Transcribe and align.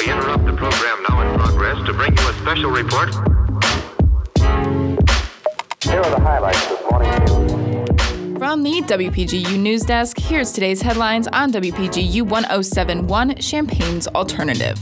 We 0.00 0.10
interrupt 0.10 0.44
the 0.44 0.52
program 0.52 1.04
now 1.08 1.20
in 1.22 1.38
progress 1.38 1.86
to 1.86 1.92
bring 1.92 2.16
you 2.16 2.28
a 2.28 2.32
special 2.34 2.70
report. 2.70 3.14
Here 5.82 6.00
are 6.00 6.10
the 6.10 6.20
highlights 6.20 6.62
of 6.64 6.70
this 6.70 6.90
morning's 6.90 7.30
news. 7.30 8.38
From 8.38 8.62
the 8.64 8.82
WPGU 8.82 9.58
News 9.58 9.82
Desk, 9.82 10.18
here's 10.18 10.52
today's 10.52 10.82
headlines 10.82 11.28
on 11.28 11.52
WPGU 11.52 12.22
1071 12.22 13.36
Champaign's 13.36 14.08
Alternative. 14.08 14.76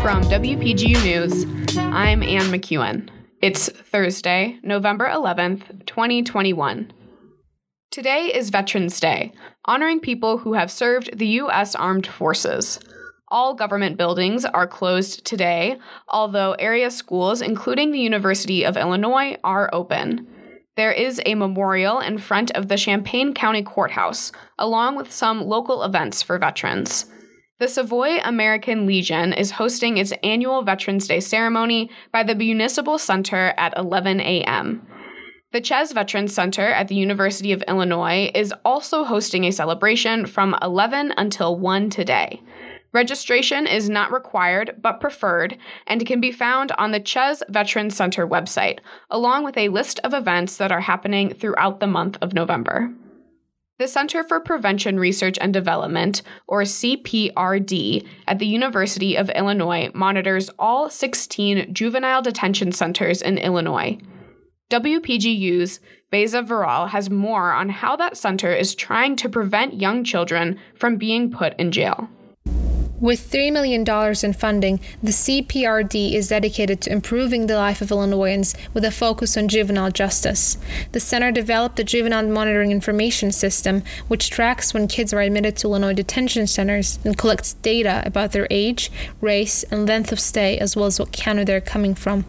From 0.00 0.22
WPGU 0.22 1.02
News, 1.02 1.44
I'm 1.78 2.22
Ann 2.22 2.52
McEwen. 2.52 3.08
It's 3.42 3.68
Thursday, 3.68 4.58
November 4.62 5.08
11th, 5.08 5.84
2021. 5.86 6.92
Today 7.90 8.26
is 8.26 8.50
Veterans 8.50 9.00
Day, 9.00 9.32
honoring 9.64 10.00
people 10.00 10.36
who 10.36 10.52
have 10.52 10.70
served 10.70 11.16
the 11.16 11.26
U.S. 11.26 11.74
Armed 11.74 12.06
Forces. 12.06 12.78
All 13.28 13.54
government 13.54 13.96
buildings 13.96 14.44
are 14.44 14.66
closed 14.66 15.24
today, 15.24 15.78
although 16.06 16.52
area 16.58 16.90
schools, 16.90 17.40
including 17.40 17.90
the 17.90 17.98
University 17.98 18.62
of 18.62 18.76
Illinois, 18.76 19.38
are 19.42 19.70
open. 19.72 20.26
There 20.76 20.92
is 20.92 21.22
a 21.24 21.34
memorial 21.34 21.98
in 21.98 22.18
front 22.18 22.50
of 22.50 22.68
the 22.68 22.76
Champaign 22.76 23.32
County 23.32 23.62
Courthouse, 23.62 24.32
along 24.58 24.96
with 24.96 25.10
some 25.10 25.40
local 25.40 25.82
events 25.82 26.22
for 26.22 26.38
veterans. 26.38 27.06
The 27.58 27.68
Savoy 27.68 28.18
American 28.22 28.84
Legion 28.84 29.32
is 29.32 29.52
hosting 29.52 29.96
its 29.96 30.12
annual 30.22 30.62
Veterans 30.62 31.08
Day 31.08 31.20
ceremony 31.20 31.90
by 32.12 32.22
the 32.22 32.34
Municipal 32.34 32.98
Center 32.98 33.54
at 33.56 33.76
11 33.78 34.20
a.m. 34.20 34.86
The 35.50 35.62
Chez 35.62 35.92
Veterans 35.92 36.34
Center 36.34 36.66
at 36.66 36.88
the 36.88 36.94
University 36.94 37.52
of 37.52 37.64
Illinois 37.66 38.30
is 38.34 38.52
also 38.66 39.02
hosting 39.02 39.44
a 39.44 39.50
celebration 39.50 40.26
from 40.26 40.54
11 40.60 41.14
until 41.16 41.58
1 41.58 41.88
today. 41.88 42.42
Registration 42.92 43.66
is 43.66 43.88
not 43.88 44.12
required 44.12 44.76
but 44.82 45.00
preferred 45.00 45.56
and 45.86 46.04
can 46.04 46.20
be 46.20 46.32
found 46.32 46.72
on 46.72 46.90
the 46.90 47.00
Chez 47.00 47.42
Veterans 47.48 47.96
Center 47.96 48.28
website, 48.28 48.80
along 49.08 49.42
with 49.42 49.56
a 49.56 49.70
list 49.70 50.00
of 50.00 50.12
events 50.12 50.58
that 50.58 50.70
are 50.70 50.82
happening 50.82 51.32
throughout 51.32 51.80
the 51.80 51.86
month 51.86 52.18
of 52.20 52.34
November. 52.34 52.92
The 53.78 53.88
Center 53.88 54.24
for 54.24 54.40
Prevention 54.40 55.00
Research 55.00 55.38
and 55.40 55.54
Development, 55.54 56.20
or 56.46 56.62
CPRD, 56.64 58.06
at 58.26 58.38
the 58.38 58.46
University 58.46 59.16
of 59.16 59.30
Illinois 59.30 59.90
monitors 59.94 60.50
all 60.58 60.90
16 60.90 61.72
juvenile 61.72 62.20
detention 62.20 62.70
centers 62.72 63.22
in 63.22 63.38
Illinois. 63.38 63.96
WPGU's 64.70 65.80
Beza 66.10 66.42
Viral 66.42 66.90
has 66.90 67.08
more 67.08 67.52
on 67.52 67.70
how 67.70 67.96
that 67.96 68.18
center 68.18 68.52
is 68.52 68.74
trying 68.74 69.16
to 69.16 69.26
prevent 69.26 69.80
young 69.80 70.04
children 70.04 70.58
from 70.74 70.96
being 70.96 71.30
put 71.30 71.58
in 71.58 71.72
jail. 71.72 72.10
With 73.00 73.30
$3 73.30 73.50
million 73.50 73.80
in 74.22 74.32
funding, 74.34 74.80
the 75.02 75.12
CPRD 75.12 76.12
is 76.12 76.28
dedicated 76.28 76.82
to 76.82 76.92
improving 76.92 77.46
the 77.46 77.56
life 77.56 77.80
of 77.80 77.90
Illinoisans 77.90 78.54
with 78.74 78.84
a 78.84 78.90
focus 78.90 79.38
on 79.38 79.48
juvenile 79.48 79.90
justice. 79.90 80.58
The 80.92 81.00
center 81.00 81.30
developed 81.32 81.76
the 81.76 81.84
Juvenile 81.84 82.26
Monitoring 82.26 82.70
Information 82.70 83.32
System, 83.32 83.84
which 84.08 84.28
tracks 84.28 84.74
when 84.74 84.86
kids 84.86 85.14
are 85.14 85.20
admitted 85.20 85.56
to 85.58 85.68
Illinois 85.68 85.94
detention 85.94 86.46
centers 86.46 86.98
and 87.04 87.16
collects 87.16 87.54
data 87.54 88.02
about 88.04 88.32
their 88.32 88.48
age, 88.50 88.90
race, 89.22 89.62
and 89.62 89.88
length 89.88 90.12
of 90.12 90.20
stay, 90.20 90.58
as 90.58 90.76
well 90.76 90.86
as 90.86 90.98
what 90.98 91.12
county 91.12 91.44
they're 91.44 91.60
coming 91.62 91.94
from. 91.94 92.26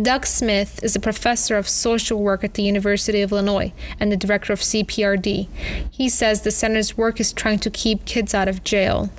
Doug 0.00 0.26
Smith 0.26 0.82
is 0.82 0.96
a 0.96 1.00
professor 1.00 1.56
of 1.56 1.68
social 1.68 2.22
work 2.22 2.44
at 2.44 2.54
the 2.54 2.62
University 2.62 3.22
of 3.22 3.32
Illinois 3.32 3.72
and 4.00 4.10
the 4.10 4.16
director 4.16 4.52
of 4.52 4.60
CPRD. 4.60 5.48
He 5.90 6.08
says 6.08 6.42
the 6.42 6.50
center's 6.50 6.96
work 6.96 7.20
is 7.20 7.32
trying 7.32 7.58
to 7.60 7.70
keep 7.70 8.04
kids 8.04 8.34
out 8.34 8.48
of 8.48 8.64
jail 8.64 9.10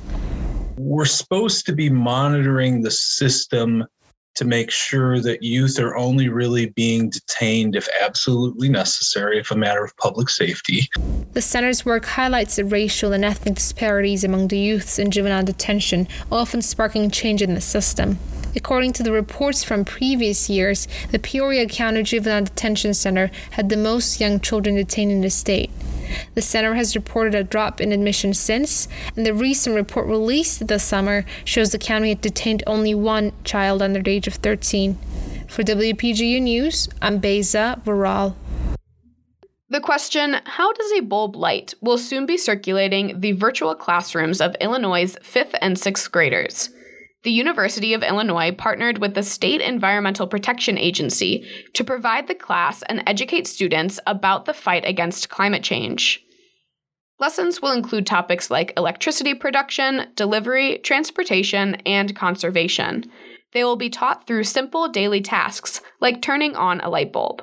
we're 0.77 1.05
supposed 1.05 1.65
to 1.65 1.73
be 1.73 1.89
monitoring 1.89 2.81
the 2.81 2.91
system 2.91 3.85
to 4.35 4.45
make 4.45 4.71
sure 4.71 5.19
that 5.19 5.43
youth 5.43 5.79
are 5.79 5.95
only 5.95 6.27
really 6.27 6.67
being 6.71 7.09
detained 7.09 7.75
if 7.75 7.87
absolutely 8.01 8.67
necessary, 8.67 9.39
if 9.39 9.51
a 9.51 9.55
matter 9.55 9.83
of 9.83 9.95
public 9.97 10.27
safety. 10.27 10.87
The 11.33 11.41
center's 11.41 11.85
work 11.85 12.05
highlights 12.05 12.55
the 12.55 12.65
racial 12.65 13.13
and 13.13 13.23
ethnic 13.23 13.55
disparities 13.55 14.23
among 14.23 14.47
the 14.47 14.57
youths 14.57 14.97
in 14.97 15.11
juvenile 15.11 15.43
detention, 15.43 16.07
often 16.31 16.63
sparking 16.63 17.11
change 17.11 17.43
in 17.43 17.53
the 17.53 17.61
system. 17.61 18.17
According 18.55 18.93
to 18.93 19.03
the 19.03 19.11
reports 19.11 19.63
from 19.63 19.83
previous 19.83 20.49
years, 20.49 20.87
the 21.11 21.19
Peoria 21.19 21.67
County 21.67 22.03
Juvenile 22.03 22.43
Detention 22.43 22.93
Center 22.93 23.31
had 23.51 23.69
the 23.69 23.77
most 23.77 24.19
young 24.19 24.39
children 24.39 24.75
detained 24.75 25.11
in 25.11 25.21
the 25.21 25.29
state. 25.29 25.71
The 26.35 26.41
center 26.41 26.75
has 26.75 26.95
reported 26.95 27.33
a 27.33 27.43
drop 27.43 27.81
in 27.81 27.91
admissions 27.91 28.39
since, 28.39 28.87
and 29.15 29.25
the 29.25 29.33
recent 29.33 29.75
report 29.75 30.07
released 30.07 30.67
this 30.67 30.83
summer 30.83 31.25
shows 31.45 31.71
the 31.71 31.79
county 31.79 32.09
had 32.09 32.21
detained 32.21 32.63
only 32.67 32.93
one 32.93 33.31
child 33.43 33.81
under 33.81 34.01
the 34.01 34.11
age 34.11 34.27
of 34.27 34.35
13. 34.35 34.97
For 35.47 35.63
WPGU 35.63 36.41
News, 36.41 36.89
I'm 37.01 37.17
Beza 37.19 37.81
Viral. 37.85 38.35
The 39.69 39.79
question, 39.79 40.37
how 40.45 40.71
does 40.71 40.91
a 40.91 40.99
bulb 40.99 41.35
light, 41.35 41.73
will 41.81 41.97
soon 41.97 42.27
be 42.27 42.37
circulating 42.37 43.19
the 43.19 43.31
virtual 43.31 43.73
classrooms 43.73 44.39
of 44.39 44.55
Illinois' 44.61 45.15
5th 45.15 45.55
and 45.61 45.77
6th 45.77 46.11
graders. 46.11 46.69
The 47.23 47.31
University 47.31 47.93
of 47.93 48.03
Illinois 48.03 48.51
partnered 48.51 48.97
with 48.97 49.13
the 49.13 49.23
State 49.23 49.61
Environmental 49.61 50.27
Protection 50.27 50.77
Agency 50.77 51.47
to 51.73 51.83
provide 51.83 52.27
the 52.27 52.35
class 52.35 52.83
and 52.83 53.01
educate 53.07 53.47
students 53.47 53.97
about 54.05 54.43
the 54.43 54.53
fight 54.53 54.83
against 54.85 55.29
climate 55.29 55.63
change. 55.63 56.21
Lessons 57.19 57.61
will 57.61 57.71
include 57.71 58.05
topics 58.05 58.51
like 58.51 58.73
electricity 58.75 59.33
production, 59.33 60.07
delivery, 60.15 60.79
transportation, 60.79 61.75
and 61.85 62.13
conservation. 62.13 63.05
They 63.53 63.63
will 63.63 63.77
be 63.77 63.89
taught 63.89 64.27
through 64.27 64.43
simple 64.43 64.89
daily 64.89 65.21
tasks 65.21 65.79
like 66.01 66.21
turning 66.21 66.57
on 66.57 66.81
a 66.81 66.89
light 66.89 67.13
bulb. 67.13 67.41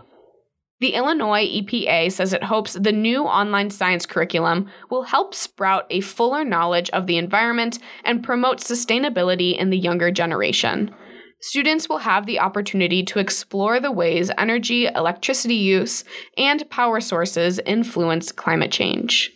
The 0.81 0.95
Illinois 0.95 1.47
EPA 1.47 2.11
says 2.11 2.33
it 2.33 2.45
hopes 2.45 2.73
the 2.73 2.91
new 2.91 3.25
online 3.25 3.69
science 3.69 4.07
curriculum 4.07 4.71
will 4.91 5.03
help 5.03 5.35
sprout 5.35 5.85
a 5.91 6.01
fuller 6.01 6.43
knowledge 6.43 6.89
of 6.91 7.07
the 7.07 7.19
environment 7.19 7.79
and 8.03 8.25
promote 8.25 8.61
sustainability 8.61 9.57
in 9.59 9.69
the 9.69 9.79
younger 9.79 10.11
generation. 10.11 10.95
Students 11.43 11.89
will 11.89 11.99
have 11.99 12.25
the 12.25 12.41
opportunity 12.41 13.03
to 13.05 13.19
explore 13.19 13.79
the 13.79 13.93
ways 13.93 14.31
energy, 14.39 14.87
electricity 14.87 15.55
use, 15.55 16.05
and 16.37 16.69
power 16.71 17.01
sources 17.01 17.61
influence 17.67 18.33
climate 18.33 18.71
change. 18.73 19.31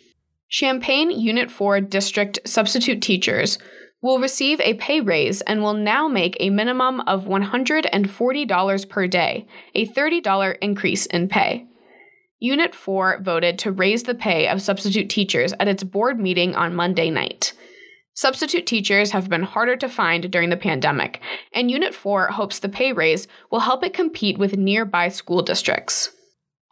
Champaign 0.49 1.11
Unit 1.11 1.51
4 1.51 1.81
District 1.81 2.39
substitute 2.45 3.01
teachers 3.01 3.57
will 4.01 4.19
receive 4.19 4.59
a 4.61 4.75
pay 4.75 5.01
raise 5.01 5.41
and 5.41 5.61
will 5.61 5.73
now 5.73 6.07
make 6.07 6.37
a 6.39 6.49
minimum 6.49 7.01
of 7.01 7.25
$140 7.25 8.89
per 8.89 9.07
day, 9.07 9.47
a 9.73 9.87
$30 9.87 10.57
increase 10.61 11.05
in 11.07 11.27
pay. 11.27 11.65
Unit 12.39 12.75
4 12.75 13.21
voted 13.21 13.57
to 13.59 13.71
raise 13.71 14.03
the 14.03 14.13
pay 14.13 14.47
of 14.47 14.61
substitute 14.61 15.09
teachers 15.09 15.53
at 15.59 15.67
its 15.67 15.83
board 15.83 16.19
meeting 16.19 16.55
on 16.55 16.75
Monday 16.75 17.09
night. 17.09 17.53
Substitute 18.13 18.67
teachers 18.67 19.11
have 19.11 19.29
been 19.29 19.43
harder 19.43 19.75
to 19.75 19.89
find 19.89 20.31
during 20.31 20.49
the 20.49 20.57
pandemic, 20.57 21.21
and 21.53 21.71
Unit 21.71 21.93
4 21.93 22.27
hopes 22.27 22.59
the 22.59 22.69
pay 22.69 22.93
raise 22.93 23.27
will 23.51 23.61
help 23.61 23.83
it 23.83 23.93
compete 23.93 24.37
with 24.37 24.57
nearby 24.57 25.09
school 25.09 25.41
districts 25.41 26.11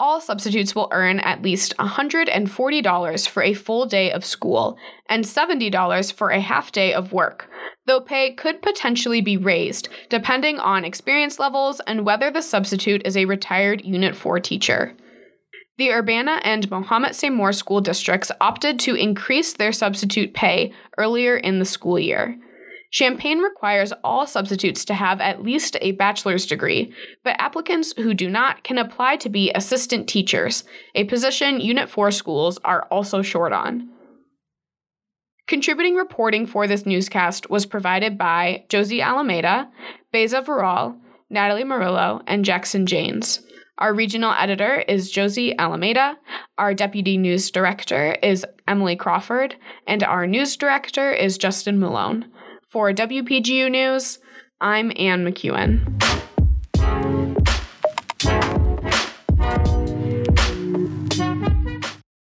all 0.03 0.19
substitutes 0.19 0.75
will 0.75 0.90
earn 0.91 1.22
at 1.22 1.41
least 1.41 1.74
$140 1.78 3.30
for 3.30 3.41
a 3.41 3.53
full 3.53 3.86
day 3.86 4.12
of 4.12 4.25
school 4.25 4.78
and 5.08 5.24
$70 5.24 6.12
for 6.12 6.30
a 6.30 6.41
half 6.41 6.74
day 6.74 6.94
of 6.94 7.14
work, 7.14 7.50
though 7.88 8.02
pay 8.02 8.34
could 8.34 8.62
potentially 8.62 9.22
be 9.22 9.38
raised 9.38 9.88
depending 10.09 10.59
on 10.59 10.84
experience 10.84 11.40
levels 11.40 11.80
and 11.88 12.06
whether 12.06 12.30
the 12.30 12.42
substitute 12.42 13.02
is 13.06 13.16
a 13.16 13.24
retired 13.24 13.81
Unit 13.86 14.13
4 14.13 14.42
teacher. 14.42 14.94
The 15.78 15.92
Urbana 15.92 16.42
and 16.44 16.69
Mahomet 16.69 17.16
Seymour 17.16 17.53
school 17.53 17.80
districts 17.80 18.30
opted 18.42 18.81
to 18.81 18.96
increase 18.96 19.53
their 19.53 19.72
substitute 19.72 20.33
pay 20.33 20.74
earlier 20.98 21.38
in 21.38 21.60
the 21.60 21.66
school 21.66 21.98
year. 21.98 22.38
Champaign 22.94 23.40
requires 23.40 23.92
all 24.04 24.28
substitutes 24.28 24.86
to 24.86 24.94
have 24.94 25.19
at 25.19 25.42
least 25.42 25.75
a 25.81 25.94
bachelor's 25.94 26.45
degree, 26.45 26.94
but 27.24 27.36
applicants 27.40 27.92
who 27.98 28.13
do 28.13 28.30
not 28.30 28.63
can 28.63 28.78
apply 28.78 29.16
to 29.18 29.30
be 29.30 29.51
assistant 29.56 30.07
teachers, 30.07 30.63
a 30.94 31.06
position 31.06 31.60
Unit 31.60 31.90
4 31.90 32.12
schools 32.12 32.60
are 32.63 32.84
also 32.92 33.24
short 33.24 33.51
on. 33.51 33.90
Contributing 35.48 35.95
reporting 35.95 36.45
for 36.45 36.68
this 36.68 36.86
newscast 36.86 37.50
was 37.50 37.66
provided 37.66 38.16
by 38.16 38.63
Josie 38.69 39.01
Alameda, 39.01 39.72
Beza 40.12 40.44
Viral, 40.44 40.95
Natalie 41.31 41.63
Murillo, 41.63 42.22
and 42.28 42.45
Jackson 42.45 42.86
Janes. 42.86 43.42
Our 43.80 43.95
regional 43.95 44.34
editor 44.34 44.81
is 44.81 45.10
Josie 45.10 45.57
Alameda. 45.57 46.16
Our 46.60 46.75
deputy 46.75 47.18
news 47.18 47.50
director 47.50 48.16
is 48.22 48.45
Emily 48.68 48.95
Crawford, 48.95 49.56
and 49.88 50.04
our 50.04 50.28
news 50.28 50.56
director 50.56 51.12
is 51.12 51.40
Justin 51.40 51.80
Malone. 51.80 52.30
For 52.74 52.92
WPGU 52.92 53.70
News, 53.70 54.18
I'm 54.60 54.92
Ann 54.98 55.24
McEwen. 55.24 56.12